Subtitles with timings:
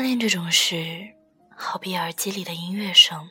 [0.00, 1.14] 暗恋这种事，
[1.54, 3.28] 好比耳机里的音乐声，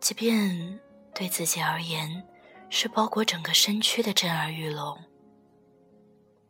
[0.00, 0.80] 即便
[1.14, 2.26] 对自己而言
[2.68, 4.98] 是包裹整个身躯的震耳欲聋，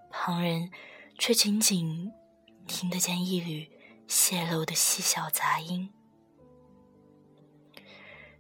[0.09, 0.71] 旁人
[1.19, 2.11] 却仅仅
[2.67, 3.71] 听得见一缕
[4.07, 5.93] 泄露的细小杂音。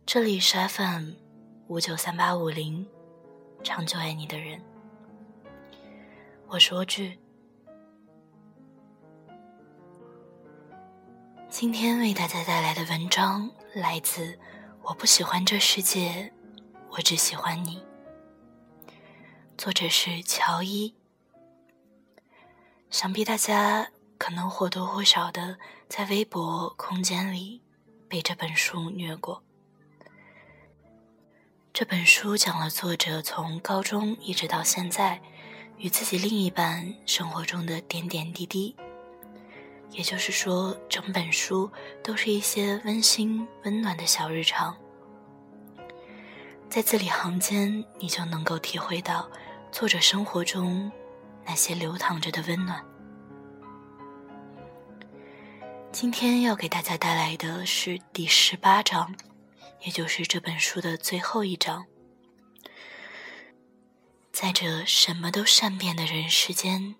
[0.07, 1.11] 这里是 FM
[1.67, 2.89] 五九三八五零，
[3.62, 4.65] 长久爱你的人，
[6.47, 7.28] 我是莴苣。
[11.61, 14.27] 今天为大家带来的文章来自
[14.81, 16.33] 《我不喜欢这世界，
[16.89, 17.83] 我只喜欢你》。
[19.56, 20.95] 作者是乔伊。
[22.91, 27.61] 想必大家可能或多或少的在微博空间里
[28.09, 29.42] 被这本书虐过。
[31.73, 35.20] 这本书讲了作者从高中一直到现在，
[35.77, 38.77] 与自己另一半生活中的点点滴滴。
[39.91, 41.70] 也就是说，整本书
[42.05, 44.77] 都是一些温馨、温暖的小日常，
[46.69, 49.28] 在字里行间，你就能够体会到
[49.72, 50.92] 作者生活中
[51.45, 52.84] 那些流淌着的温暖。
[55.91, 59.17] 今天要给大家带来的是第十八章，
[59.80, 61.86] 也就是这本书的最后一章。
[64.30, 66.95] 在这什么都善变的人世间，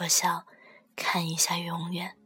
[0.00, 0.44] 我想。
[0.96, 2.16] 看一下永远。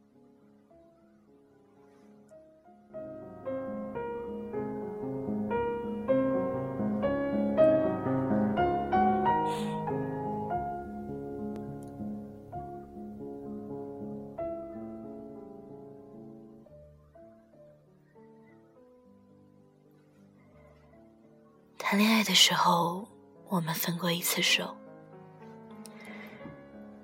[21.77, 23.07] 谈恋爱的时候，
[23.47, 24.75] 我们分过一次手。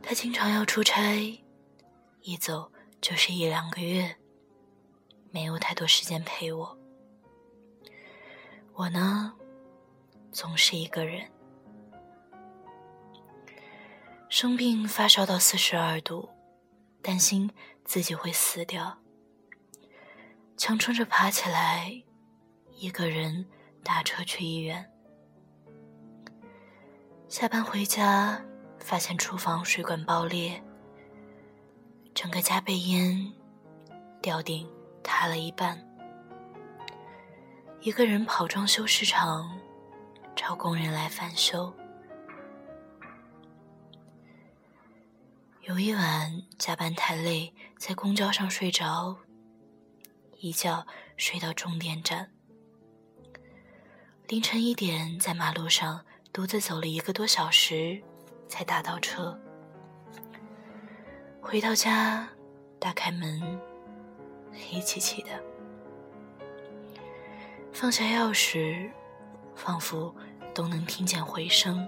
[0.02, 1.41] 他经常要出差。
[2.24, 2.72] 一走
[3.02, 4.16] 就是一两个月，
[5.32, 6.78] 没有太多时间陪我。
[8.74, 9.34] 我呢，
[10.32, 11.28] 总是一个人。
[14.30, 16.30] 生病发烧到四十二度，
[17.02, 17.52] 担心
[17.84, 19.00] 自己会死掉，
[20.56, 22.04] 强撑着爬起来，
[22.76, 23.46] 一个人
[23.84, 24.88] 打车去医院。
[27.28, 28.46] 下班回家，
[28.80, 30.64] 发现厨房水管爆裂。
[32.14, 33.32] 整个家被烟
[34.22, 34.70] 吊顶
[35.04, 35.82] 塌了一半，
[37.82, 39.60] 一个人跑装修市场
[40.36, 41.74] 找工人来翻修。
[45.62, 49.18] 有一晚加班太累，在公交上睡着，
[50.40, 50.86] 一觉
[51.18, 52.30] 睡到终点站。
[54.28, 58.02] 凌晨一点在马路上独自走了一个多小时，
[58.48, 59.40] 才打到车。
[61.42, 62.30] 回到家，
[62.80, 63.60] 打开门，
[64.54, 65.30] 黑漆漆的。
[67.74, 68.90] 放下钥匙，
[69.56, 70.16] 仿佛
[70.54, 71.86] 都能听见回声。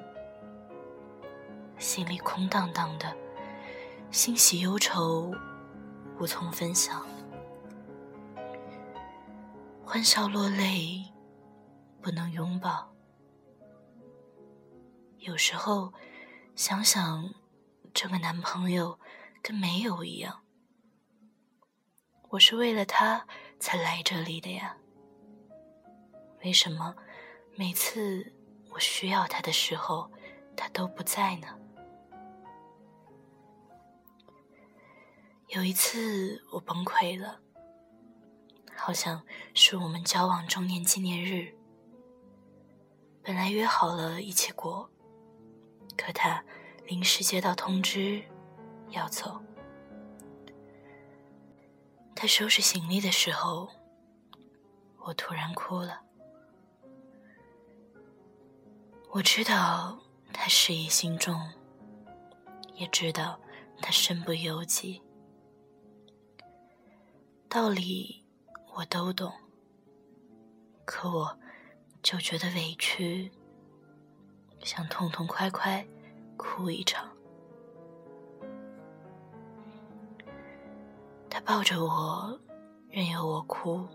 [1.77, 3.15] 心里空荡荡的，
[4.11, 5.31] 欣喜忧愁
[6.19, 7.05] 无从分享。
[9.85, 11.05] 欢笑落泪，
[12.01, 12.91] 不能拥抱。
[15.19, 15.93] 有时候
[16.55, 17.29] 想想，
[17.93, 18.99] 这个男朋友。
[19.43, 20.41] 跟没有一样，
[22.29, 23.27] 我是为了他
[23.59, 24.77] 才来这里的呀。
[26.45, 26.95] 为什么
[27.57, 28.33] 每次
[28.69, 30.09] 我需要他的时候，
[30.55, 31.59] 他都不在呢？
[35.49, 37.41] 有一次我崩溃了，
[38.73, 39.21] 好像
[39.53, 41.53] 是我们交往周年纪念日，
[43.21, 44.89] 本来约好了一起过，
[45.97, 46.41] 可他
[46.85, 48.23] 临时接到通知。
[48.93, 49.41] 要走，
[52.15, 53.67] 他收拾行李的时候，
[54.99, 56.01] 我突然哭了。
[59.09, 59.99] 我知道
[60.31, 61.41] 他事意心重，
[62.75, 63.39] 也知道
[63.81, 65.01] 他身不由己，
[67.49, 68.23] 道理
[68.75, 69.33] 我都懂，
[70.85, 71.39] 可我
[72.03, 73.31] 就觉得委屈，
[74.63, 75.83] 想痛痛快快
[76.37, 77.09] 哭一场。
[81.33, 82.39] 他抱着我，
[82.91, 83.87] 任由我哭。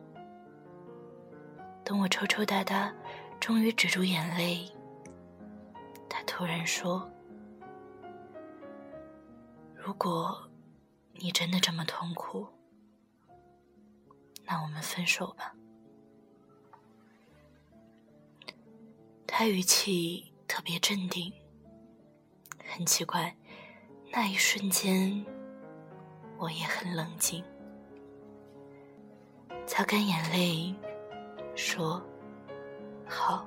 [1.85, 2.93] 等我抽抽搭搭，
[3.39, 4.69] 终于止住眼泪，
[6.09, 7.09] 他突然说
[9.73, 10.51] ：“如果
[11.13, 12.45] 你真的这么痛苦，
[14.45, 15.55] 那我们分手吧。”
[19.29, 21.33] 他语气特别镇定，
[22.67, 23.37] 很奇怪，
[24.11, 25.25] 那一瞬间。
[26.39, 27.45] 我也很冷静，
[29.67, 30.75] 擦干眼泪，
[31.57, 32.01] 说
[33.07, 33.47] ：“好。”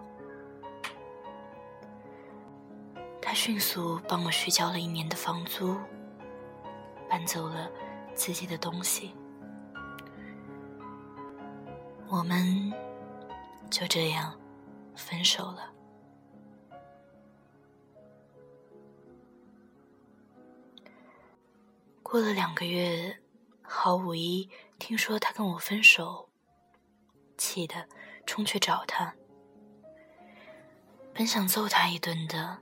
[3.22, 5.78] 他迅速帮我续交了一年的房租，
[7.10, 7.72] 搬走了
[8.14, 9.16] 自己的东西，
[12.10, 12.74] 我们
[13.70, 14.38] 就这样
[14.96, 15.72] 分手了。
[22.12, 23.18] 过了两个月，
[23.62, 26.28] 郝五一听说他跟我分手，
[27.38, 27.88] 气得
[28.26, 29.16] 冲去找他，
[31.14, 32.60] 本想揍他一顿的，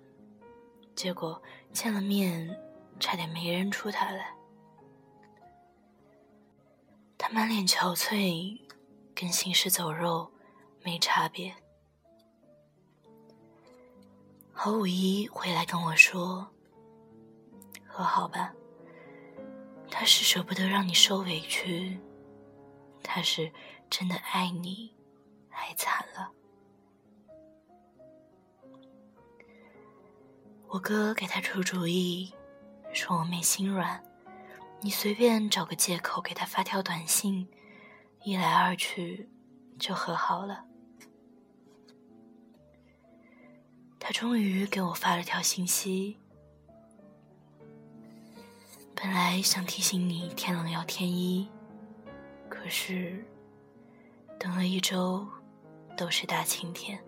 [0.96, 1.42] 结果
[1.74, 2.56] 见了面，
[3.00, 4.32] 差点没认出他来。
[7.18, 8.56] 他满脸憔悴，
[9.16, 10.32] 跟行尸走肉
[10.84, 11.52] 没差别。
[14.54, 16.48] 郝五一回来跟我说
[17.88, 18.54] ：“和好吧。”
[19.92, 22.00] 他是舍不得让你受委屈，
[23.04, 23.52] 他是
[23.90, 24.96] 真的爱你，
[25.50, 26.32] 爱惨了。
[30.68, 32.32] 我哥给他出主意，
[32.94, 34.02] 说我妹心软，
[34.82, 37.50] 你随便找个借口给他发条短信，
[38.24, 39.30] 一来二去
[39.78, 40.66] 就和好了。
[44.00, 46.18] 他终于给我发了条信息。
[49.02, 51.50] 本来想提醒你天冷要添衣，
[52.50, 53.26] 可是
[54.38, 55.26] 等了一周
[55.96, 57.02] 都是大晴天。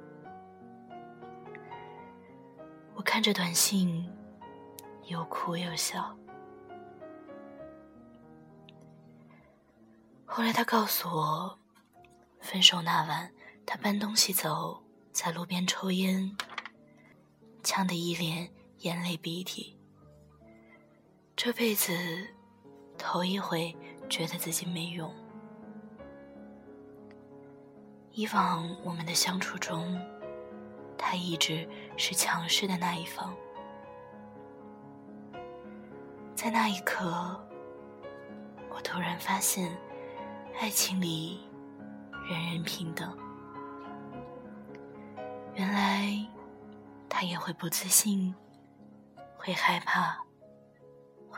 [2.96, 4.10] 我看着短信，
[5.08, 6.18] 又哭又笑。
[10.24, 11.60] 后来他告诉我，
[12.40, 13.30] 分手那晚
[13.66, 16.38] 他搬东西走，在路边抽烟，
[17.64, 19.78] 呛得一脸眼泪鼻涕。
[21.44, 21.92] 这辈子
[23.00, 23.76] 头一回
[24.08, 25.12] 觉得自己没用。
[28.12, 30.00] 以往我们的相处中，
[30.96, 31.68] 他一直
[31.98, 33.34] 是强势的那一方。
[36.36, 37.44] 在那一刻，
[38.70, 39.76] 我突然发现，
[40.60, 41.40] 爱情里
[42.30, 43.18] 人人平等。
[45.56, 46.24] 原来
[47.10, 48.32] 他也会不自信，
[49.36, 50.21] 会害怕。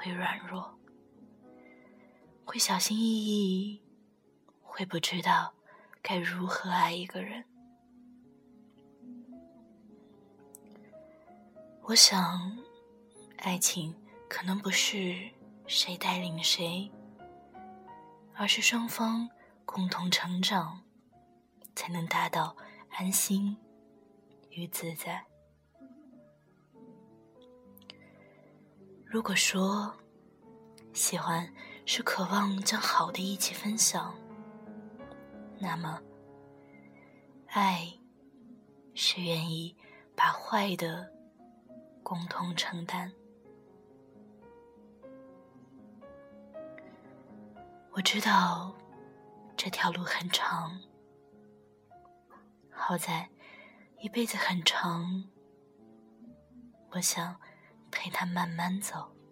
[0.03, 0.77] 会软弱，
[2.43, 3.81] 会小心翼翼，
[4.61, 5.53] 会不知道
[6.01, 7.45] 该如何爱一个人。
[11.83, 12.57] 我想，
[13.37, 13.95] 爱情
[14.27, 15.31] 可能不是
[15.67, 16.91] 谁带领谁，
[18.33, 19.29] 而是双方
[19.63, 20.83] 共同成长，
[21.75, 22.57] 才能达到
[22.89, 23.55] 安心
[24.49, 25.25] 与自在。
[29.13, 29.93] 如果说
[30.91, 31.47] 喜欢
[31.85, 34.11] 是渴望将好的一起分享，
[35.59, 36.01] 那么
[37.45, 37.87] 爱
[38.95, 39.77] 是愿意
[40.15, 41.07] 把坏的
[42.01, 43.13] 共同承担。
[47.91, 48.75] 我知道
[49.55, 50.75] 这条路很长，
[52.71, 53.29] 好在
[53.99, 55.23] 一辈子很长，
[56.89, 57.39] 我想。
[58.03, 59.22] 陪他慢慢走。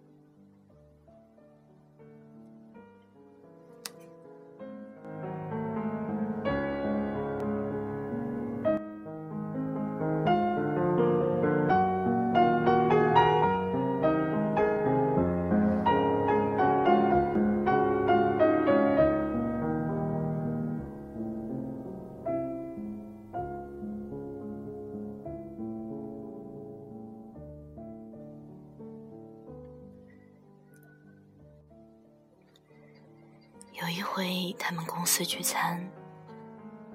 [35.24, 35.86] 聚餐，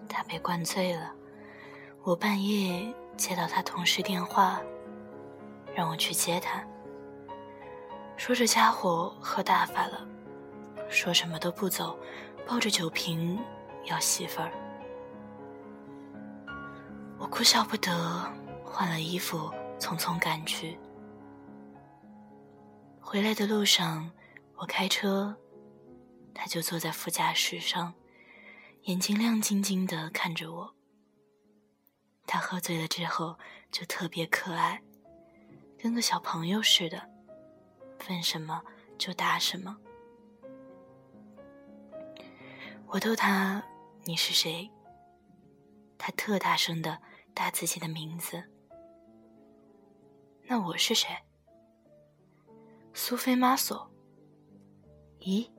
[0.07, 1.12] 他被灌醉了。
[2.03, 4.62] 我半夜接到他同事电话，
[5.75, 6.63] 让我去接他。
[8.15, 10.07] 说这家伙喝大发了，
[10.89, 11.98] 说什么都不走，
[12.48, 13.39] 抱着酒瓶
[13.86, 14.51] 要媳妇儿。
[17.19, 17.91] 我哭笑不得，
[18.63, 20.77] 换了衣服，匆匆赶去。
[23.00, 24.10] 回来的路上，
[24.55, 25.36] 我开车。
[26.34, 27.91] 他就坐在副驾驶上，
[28.88, 30.74] 眼睛亮晶晶的看着我。
[32.25, 33.38] 他喝醉了之后
[33.70, 34.82] 就特别可爱，
[35.77, 37.10] 跟个小朋友似的，
[38.08, 38.63] 问什么
[38.98, 39.77] 就答什么。
[42.88, 43.62] 我逗他
[44.08, 44.72] ：“你是谁？”
[46.00, 47.01] 他特大声的
[47.34, 48.41] 答自己的名字。
[50.44, 51.10] 那我是谁？
[52.94, 53.91] 苏菲玛索。
[55.20, 55.51] 咦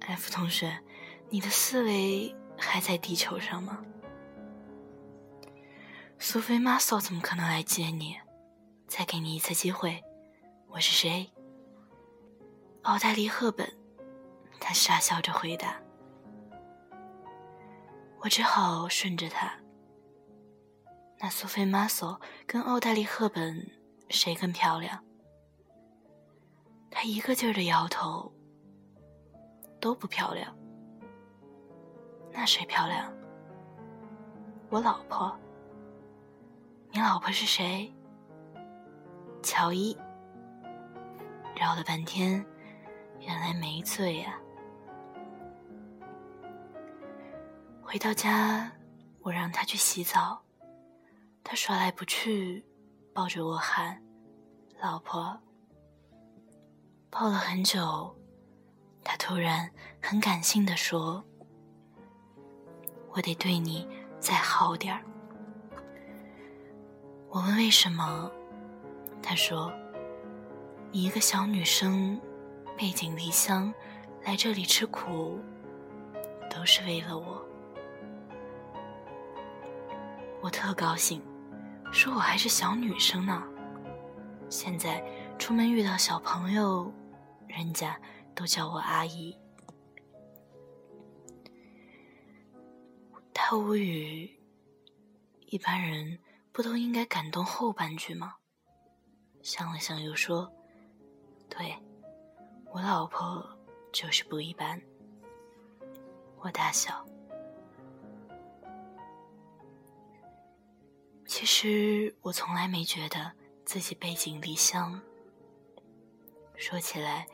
[0.00, 0.82] ，F 同学，
[1.30, 3.84] 你的思维还在地球上吗？
[6.18, 8.16] 苏菲玛索怎么可能来接你？
[8.86, 10.02] 再给你一次机会，
[10.68, 11.30] 我是谁？
[12.82, 13.70] 奥黛丽·赫本，
[14.58, 15.78] 他傻笑着回答。
[18.20, 19.52] 我只好顺着他。
[21.18, 23.70] 那苏菲玛索跟奥黛丽·赫本
[24.08, 25.04] 谁更漂亮？
[26.90, 28.32] 他一个劲儿的摇头，
[29.78, 30.56] 都不漂亮。
[32.32, 33.12] 那谁漂亮？
[34.70, 35.36] 我老婆。
[36.90, 37.92] 你老婆是谁？
[39.42, 39.96] 乔伊。
[41.54, 42.44] 绕了半天，
[43.20, 44.38] 原来没醉呀。
[47.82, 48.70] 回到家，
[49.20, 50.40] 我让他去洗澡，
[51.42, 52.64] 他耍赖不去，
[53.12, 54.00] 抱着我喊
[54.80, 55.36] ：“老婆。”
[57.10, 58.14] 抱了很久，
[59.02, 59.70] 他突然
[60.02, 61.24] 很感性的说
[63.18, 63.84] ：“我得对你
[64.20, 65.02] 再好点儿。”
[67.28, 68.30] 我问为什么，
[69.20, 69.72] 他说
[70.92, 72.20] ：“你一个小女生，
[72.76, 73.74] 背井离乡
[74.22, 75.40] 来这里吃苦，
[76.48, 77.44] 都是为了我。”
[80.40, 81.20] 我特高兴，
[81.90, 83.42] 说我还是小女生呢。
[84.48, 85.02] 现在
[85.40, 86.92] 出门遇到小朋友，
[87.48, 87.98] 人家
[88.32, 89.36] 都叫我阿姨。
[93.40, 94.28] 他无语，
[95.46, 96.18] 一般人。
[96.50, 98.34] 不都应该感动后半句吗？
[99.42, 100.52] 想了想，又说
[101.48, 101.72] ：“对，
[102.72, 103.48] 我老婆
[103.92, 104.82] 就是不一般。”
[106.40, 107.06] 我大笑。
[111.26, 113.32] 其实我从来没觉得
[113.64, 115.00] 自己背井离乡，
[116.56, 117.24] 说起来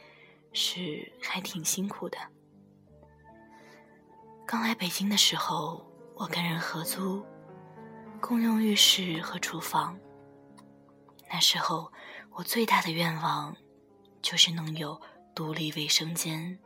[0.52, 2.18] 是还挺辛苦的。
[4.44, 7.24] 刚来北京的时候，我跟人合租。
[8.20, 9.98] 共用浴室和厨房。
[11.30, 11.92] 那时候，
[12.30, 13.54] 我最大的愿望
[14.22, 14.98] 就是能有
[15.34, 16.58] 独立卫生间。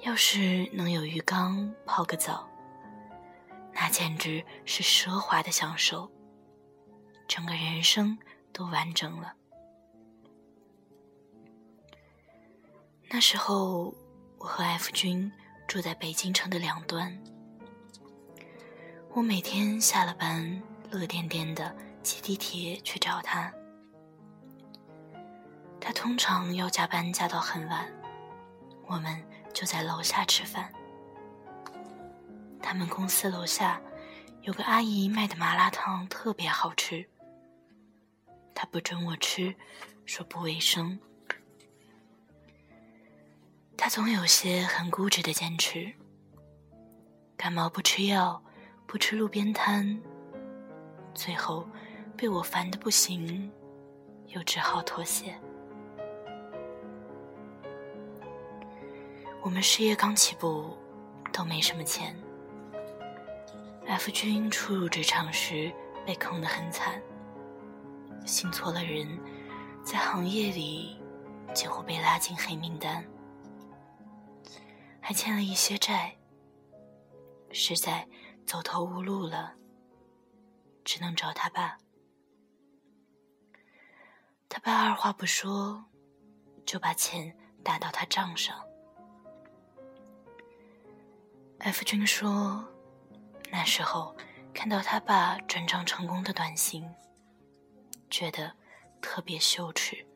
[0.00, 2.48] 要是能有浴缸泡个澡，
[3.72, 6.10] 那简直是奢华的享受，
[7.28, 8.18] 整个人生
[8.52, 9.34] 都完整了。
[13.08, 13.94] 那时候，
[14.38, 15.30] 我和 F 君
[15.68, 17.22] 住在北京城的两端。
[19.14, 23.52] 我每天下了班，乐颠颠的挤地铁去找他。
[25.78, 27.92] 他通常要加班加到很晚，
[28.86, 30.72] 我们就在楼下吃饭。
[32.62, 33.78] 他们公司楼下
[34.40, 37.06] 有个阿姨卖的麻辣烫特别好吃，
[38.54, 39.54] 他不准我吃，
[40.06, 40.98] 说不卫生。
[43.76, 45.92] 他总有些很固执的坚持，
[47.36, 48.42] 感冒不吃药。
[48.86, 49.98] 不吃路边摊，
[51.14, 51.66] 最后
[52.16, 53.50] 被我烦得不行，
[54.28, 55.34] 又只好妥协。
[59.40, 60.76] 我们事业刚起步，
[61.32, 62.14] 都没什么钱。
[63.86, 65.72] F 君初入职场时
[66.06, 67.02] 被坑得很惨，
[68.24, 69.08] 信错了人，
[69.82, 70.96] 在行业里
[71.54, 73.04] 几乎被拉进黑名单，
[75.00, 76.14] 还欠了一些债，
[77.50, 78.06] 实在。
[78.46, 79.54] 走投无路了，
[80.84, 81.78] 只能找他爸。
[84.48, 85.84] 他爸二话不说，
[86.66, 87.34] 就把钱
[87.64, 88.62] 打到他账上。
[91.58, 92.68] F 君说，
[93.50, 94.14] 那时候
[94.52, 96.86] 看到他爸转账成功的短信，
[98.10, 98.54] 觉得
[99.00, 100.06] 特别羞耻。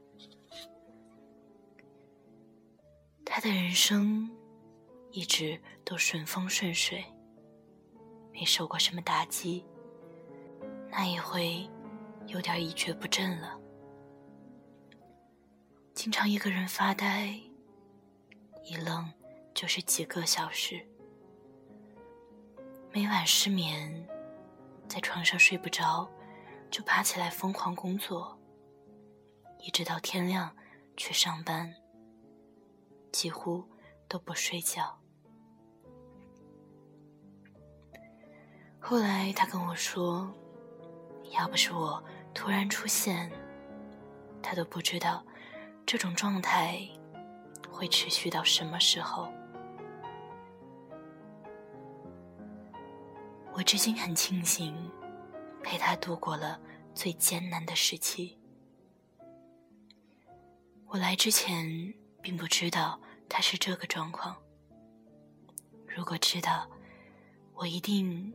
[3.24, 4.30] 他的人生
[5.10, 7.04] 一直都顺风顺水。
[8.36, 9.64] 没受过什么打击，
[10.90, 11.66] 那一回
[12.26, 13.58] 有点一蹶不振了。
[15.94, 17.40] 经常一个人发呆，
[18.62, 19.10] 一愣
[19.54, 20.86] 就是几个小时。
[22.92, 24.06] 每晚失眠，
[24.86, 26.06] 在床上睡不着，
[26.70, 28.38] 就爬起来疯狂工作，
[29.60, 30.54] 一直到天亮
[30.94, 31.74] 去上班，
[33.10, 33.64] 几乎
[34.06, 35.00] 都不睡觉。
[38.88, 40.32] 后来他跟我说，
[41.32, 42.00] 要不是我
[42.32, 43.28] 突然出现，
[44.40, 45.26] 他都不知道
[45.84, 46.88] 这种状态
[47.68, 49.28] 会持续到什么时候。
[53.52, 54.72] 我至今很庆幸
[55.64, 56.56] 陪他度过了
[56.94, 58.38] 最艰难的时期。
[60.86, 64.36] 我来之前并不知道他是这个状况。
[65.88, 66.70] 如果知道，
[67.52, 68.32] 我一定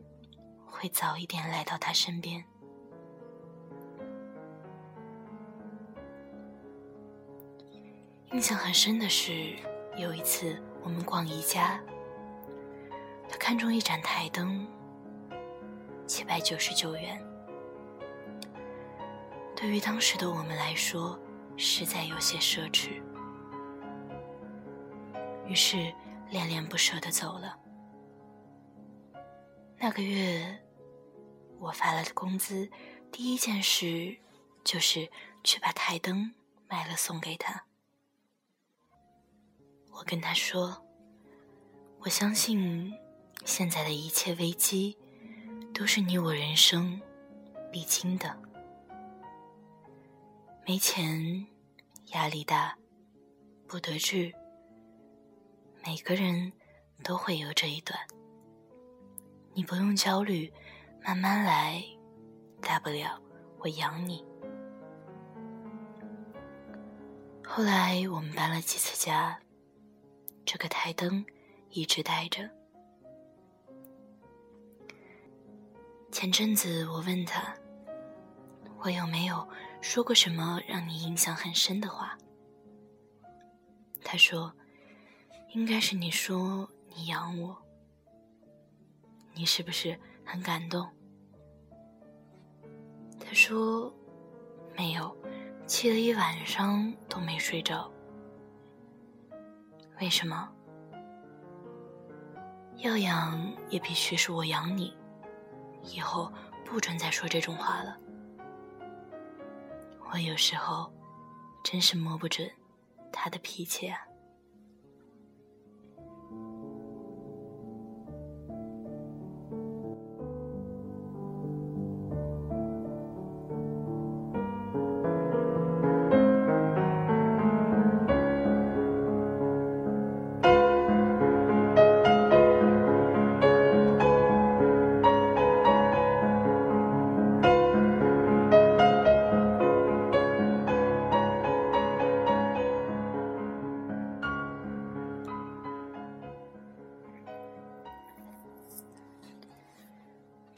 [0.72, 2.42] 会早一点来到他身边。
[8.32, 9.54] 印象很深的是，
[9.96, 11.78] 有一次我们逛宜家，
[13.28, 14.66] 他看中一盏台灯，
[16.06, 17.22] 七百九十九元。
[19.54, 21.16] 对于当时的我们来说，
[21.56, 23.02] 实在有些奢侈，
[25.46, 25.92] 于是
[26.30, 27.56] 恋恋不舍的走了。
[29.78, 30.58] 那个月，
[31.62, 32.68] 我发了工资，
[33.12, 34.16] 第一件事
[34.64, 35.08] 就是
[35.44, 36.34] 去把台灯
[36.68, 37.64] 卖了送给他。
[39.92, 40.84] 我跟他说
[42.02, 42.92] ：“我相信，
[43.44, 44.98] 现在的一切危机，
[45.72, 47.00] 都是你我人生
[47.70, 48.36] 必经的。
[50.66, 51.46] 没钱，
[52.06, 52.76] 压力大，
[53.68, 54.34] 不得志，
[55.86, 56.52] 每个人
[57.04, 57.96] 都会有这一段。
[59.54, 60.52] 你不用焦虑，
[61.04, 61.82] 慢慢来，
[62.60, 63.20] 大不了
[63.58, 64.24] 我养你。”
[67.44, 69.38] 后来我们搬了几次家。
[70.44, 71.24] 这个台灯
[71.70, 72.50] 一直带着。
[76.10, 77.54] 前阵子我问他，
[78.78, 79.48] 我有没有
[79.80, 82.18] 说过什么让你印象很深的话？
[84.02, 84.52] 他说，
[85.54, 87.56] 应该是你说你养我。
[89.32, 90.88] 你是不是很感动？
[93.20, 93.92] 他说，
[94.76, 95.16] 没有，
[95.66, 97.90] 气了一晚上都没睡着。
[100.00, 100.48] 为什么？
[102.76, 104.96] 要养也必须是我养你，
[105.84, 106.32] 以后
[106.64, 107.96] 不准再说这种话了。
[110.10, 110.92] 我有时候
[111.62, 112.50] 真是摸不准
[113.12, 113.98] 他的脾气啊。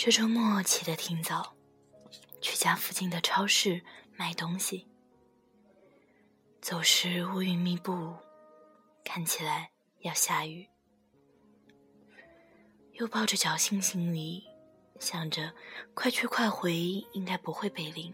[0.05, 1.57] 这周末起得挺早，
[2.43, 4.87] 去家附近的超市买东西。
[6.61, 8.15] 走时乌云密布，
[9.03, 10.69] 看起来要下雨。
[12.93, 14.45] 又抱着侥幸心理，
[15.01, 15.55] 想着
[15.95, 16.77] 快去快回
[17.15, 18.13] 应该不会被淋。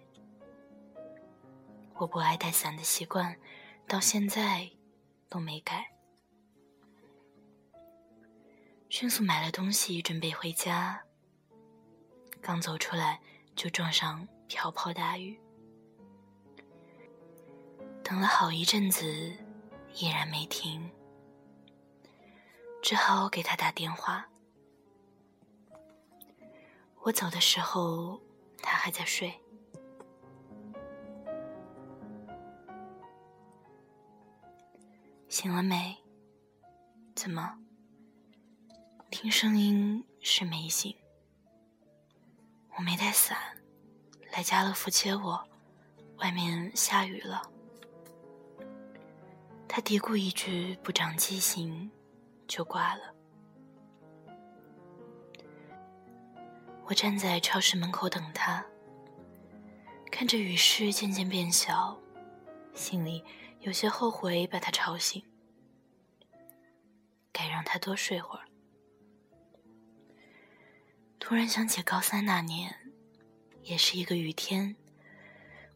[1.95, 3.37] 我不爱带伞的习惯，
[3.89, 4.71] 到现在
[5.29, 5.91] 都没改。
[8.89, 11.03] 迅速买了东西，准备回家。
[12.43, 13.21] 刚走出来，
[13.55, 15.39] 就撞上瓢泼大雨。
[18.03, 19.07] 等了好一阵子，
[19.95, 20.91] 依然没停，
[22.83, 24.27] 只好给他打电话。
[27.03, 28.21] 我走的时候，
[28.63, 29.33] 他还在睡。
[35.29, 35.97] 醒了没？
[37.15, 37.59] 怎么？
[39.11, 41.00] 听声音是没醒。
[42.77, 43.37] 我没带伞，
[44.33, 45.47] 来家乐福接我，
[46.19, 47.43] 外面下雨了。
[49.69, 51.91] 他嘀咕一句不长记性，
[52.49, 53.03] 就挂了。
[56.85, 58.65] 我站在超市门口等他，
[60.11, 61.97] 看着雨势渐渐变小，
[62.75, 63.25] 心里
[63.61, 65.23] 有些后悔把他吵醒，
[67.31, 68.50] 该让他多睡会儿。
[71.21, 72.75] 突然想起高三那年，
[73.63, 74.75] 也是一个雨天，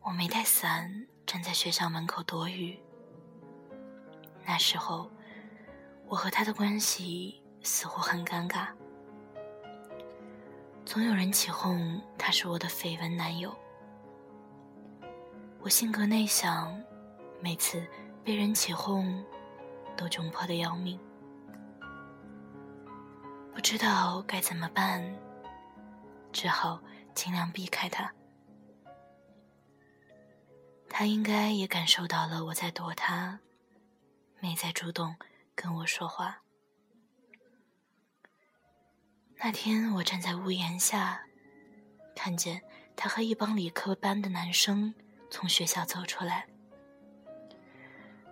[0.01, 2.77] 我没带伞，站在学校门口躲雨。
[4.45, 5.09] 那时候，
[6.09, 8.69] 我和他的关系似乎很尴尬，
[10.85, 13.55] 总有人起哄他是我的绯闻男友。
[15.61, 16.83] 我性格内向，
[17.41, 17.87] 每次
[18.25, 19.25] 被人起哄，
[19.95, 20.99] 都窘迫的要命，
[23.55, 25.01] 不知道该怎么办。
[26.35, 26.83] 只好
[27.15, 28.13] 尽量避开他。
[30.91, 33.41] 他应该也感受到了我在躲他，
[34.41, 35.17] 没再主动
[35.55, 36.43] 跟我说话。
[39.37, 41.25] 那天我站在屋檐下，
[42.15, 42.63] 看见
[42.97, 44.95] 他和一帮理科班的男生
[45.31, 46.47] 从学校走出来，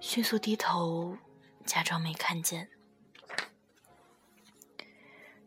[0.00, 1.16] 迅速低头，
[1.64, 2.68] 假装没看见。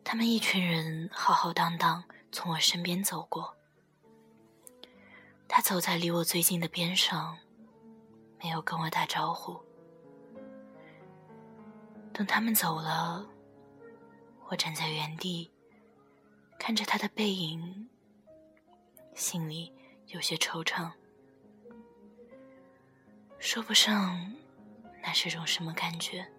[0.04, 2.04] 他们一群人浩浩荡荡
[2.36, 3.56] 从我身边走过。
[5.48, 7.38] 他走在离我最近的边上，
[8.38, 9.58] 没有跟我打招呼。
[12.12, 13.26] 等他们走了，
[14.50, 15.50] 我站在原地，
[16.58, 17.88] 看着他的背影，
[19.14, 19.72] 心里
[20.08, 20.92] 有些惆怅，
[23.38, 24.34] 说不上
[25.02, 26.30] 那是种什么感觉。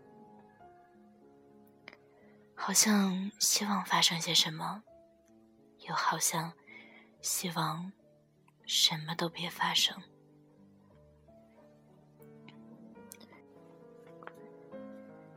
[2.53, 4.83] 好像希望发生些什么，
[5.87, 6.51] 又好像
[7.21, 7.91] 希望
[8.65, 9.95] 什么都别发生。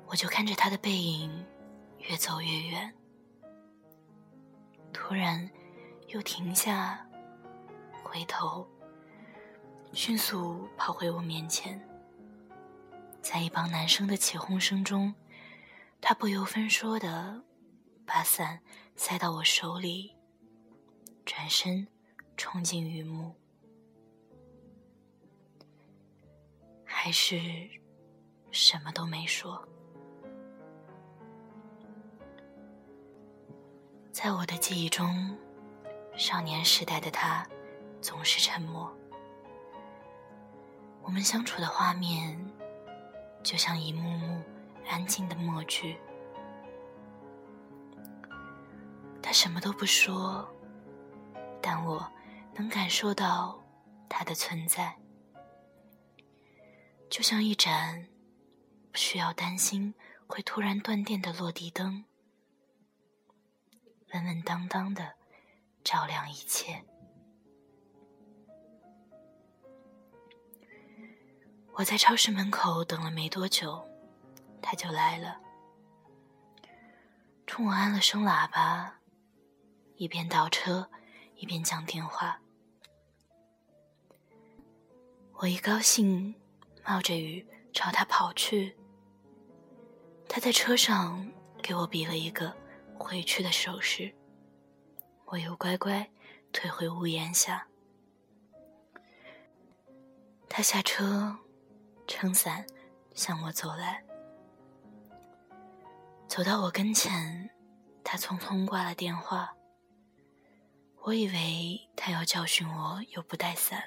[0.06, 1.46] 我就看着他的背影
[1.98, 2.92] 越走越远，
[4.92, 5.48] 突然
[6.08, 7.06] 又停下，
[8.02, 8.68] 回头，
[9.92, 11.80] 迅速跑回我面前，
[13.22, 15.14] 在一帮男生的起哄声中。
[16.00, 17.40] 他不由分说的
[18.06, 18.58] 把伞
[18.96, 20.16] 塞到我手里，
[21.24, 21.86] 转身
[22.36, 23.34] 冲进雨幕，
[26.84, 27.38] 还是
[28.50, 29.66] 什么都没说。
[34.12, 35.36] 在我的记忆中，
[36.16, 37.46] 少年时代的他
[38.00, 38.92] 总是沉默。
[41.02, 42.38] 我们相处的画面，
[43.42, 44.42] 就像一幕幕。
[44.88, 45.96] 安静的默剧，
[49.22, 50.48] 他什么都不说，
[51.62, 52.12] 但我
[52.54, 53.62] 能感受到
[54.08, 54.98] 他的存在，
[57.08, 58.08] 就像一盏
[58.90, 59.94] 不需要担心
[60.26, 62.04] 会突然断电的落地灯，
[64.12, 65.14] 稳稳当当的
[65.84, 66.84] 照亮一切。
[71.74, 73.86] 我在超市门口等了没多久。
[74.62, 75.40] 他就来了，
[77.46, 79.00] 冲我按了声喇叭，
[79.96, 80.90] 一边倒车，
[81.40, 82.38] 一边讲电话。
[85.32, 86.34] 我一高兴，
[86.84, 88.76] 冒着雨朝他跑去。
[90.28, 91.26] 他在车上
[91.62, 92.54] 给我比了一个
[92.98, 94.14] 回去的手势，
[95.24, 96.06] 我又乖乖
[96.52, 97.66] 退回屋檐下。
[100.46, 101.34] 他下车，
[102.06, 102.66] 撑伞
[103.14, 104.04] 向我走来。
[106.28, 107.48] 走到我跟前，
[108.04, 109.56] 他匆匆挂了电话。
[111.02, 113.82] 我以为他要教训我又不带伞，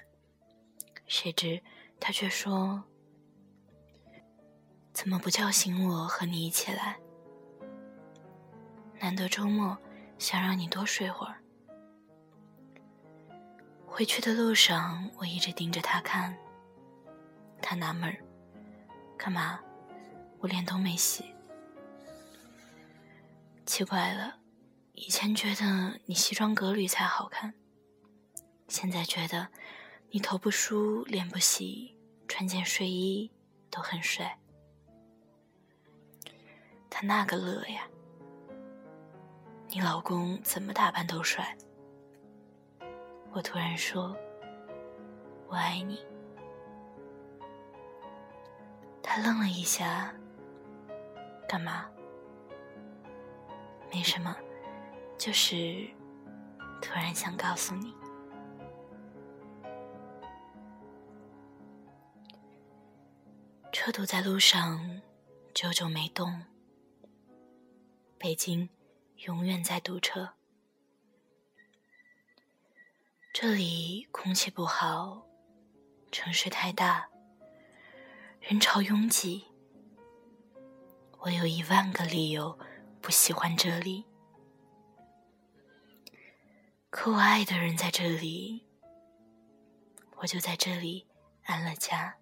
[1.06, 1.62] 谁知
[1.99, 2.84] 他却说
[4.91, 6.99] ：“怎么不叫醒我和你一起来？
[8.99, 9.78] 难得周末，
[10.17, 11.39] 想让你多睡会儿。”
[13.86, 16.36] 回去的路上，我一直盯着他看。
[17.62, 18.17] 他纳闷儿
[19.15, 19.60] ：“干嘛？
[20.39, 21.26] 我脸都没洗。”
[23.67, 24.36] 奇怪了，
[24.93, 27.53] 以前觉得你西装革履才好看，
[28.67, 29.47] 现在觉得
[30.12, 33.32] 你头不梳、脸不洗、穿件睡衣
[33.71, 34.39] 都很帅。
[36.91, 37.88] 他那个乐呀！
[39.69, 41.58] 你老公怎么打扮都帅。
[43.32, 44.15] 我突然说
[45.49, 46.06] ：“我爱你。”
[49.01, 50.13] 他愣了一下，
[51.49, 51.89] 干嘛？
[53.91, 54.36] 没什么，
[55.17, 55.88] 就是
[56.82, 57.93] 突然想告诉你。
[63.71, 65.02] 车堵在路上，
[65.54, 66.43] 久久没动。
[68.17, 68.69] 北京
[69.26, 70.34] 永远在堵车，
[73.34, 75.26] 这里空气不好，
[76.12, 77.08] 城市太大，
[78.41, 79.45] 人潮拥挤。
[81.19, 82.60] 我有一万个理由。
[83.02, 84.06] 不喜欢这里，
[86.95, 88.63] 可我爱的人在这里，
[90.17, 91.08] 我就在这里
[91.43, 92.15] 安了家。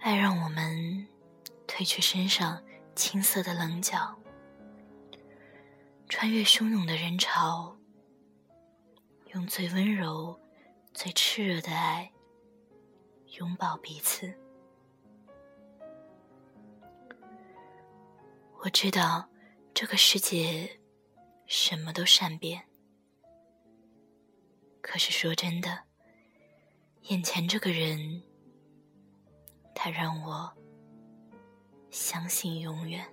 [0.00, 1.06] 爱让我们
[1.68, 2.64] 褪去身上
[2.96, 4.18] 青涩的棱角，
[6.08, 7.76] 穿越汹涌的人潮，
[9.34, 10.40] 用最温柔、
[10.94, 12.10] 最炽热的爱
[13.36, 14.32] 拥抱彼此。
[18.60, 19.28] 我知道，
[19.74, 20.80] 这个世界
[21.46, 22.62] 什么都善变。
[24.80, 25.84] 可是说真的，
[27.08, 28.22] 眼前这个人，
[29.74, 30.52] 他让我
[31.90, 33.11] 相信永远。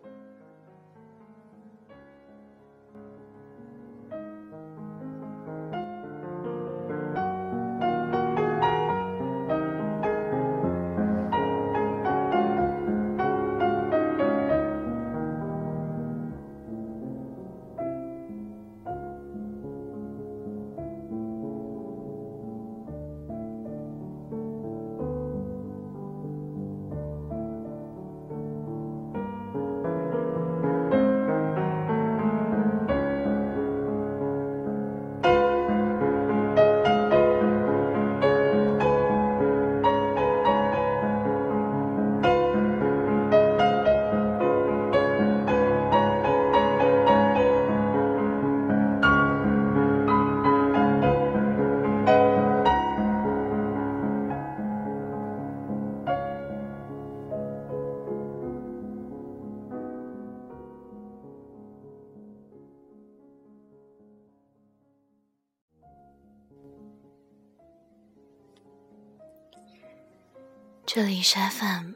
[70.99, 71.93] 这里是 FM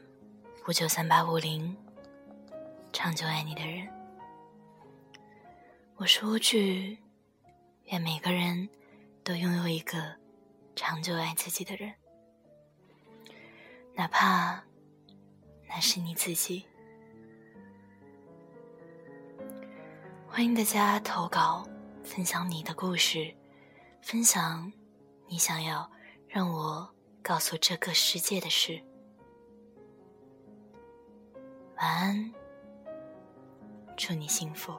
[0.66, 1.76] 五九三八五零，
[2.90, 3.86] 长久爱你的人，
[5.96, 6.98] 我是乌剧，
[7.88, 8.66] 愿每个人
[9.22, 10.16] 都拥有一个
[10.74, 11.92] 长久爱自己的人，
[13.94, 14.64] 哪怕
[15.68, 16.64] 那是你自己。
[20.26, 21.68] 欢迎大家投稿，
[22.02, 23.36] 分享你的故事，
[24.00, 24.72] 分享
[25.28, 25.92] 你想要
[26.26, 26.90] 让我。
[27.22, 28.78] 告诉这个世界的事。
[31.84, 32.32] 晚安，
[33.94, 34.72] 祝你幸福。